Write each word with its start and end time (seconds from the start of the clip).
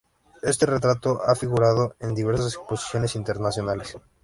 Este 0.41 0.65
retrato 0.65 1.21
ha 1.23 1.35
figurado 1.35 1.95
en 1.99 2.15
diversas 2.15 2.55
exposiciones 2.55 3.15
internacionales. 3.15 3.97